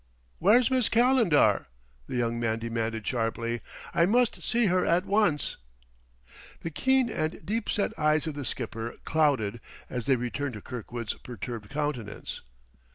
[0.39, 1.67] "Where's Miss Calendar?"
[2.07, 3.61] the young man demanded sharply.
[3.93, 5.57] "I must see her at once!"
[6.61, 9.61] The keen and deep set eyes of the skipper clouded
[9.91, 12.41] as they returned to Kirkwood's perturbed countenance.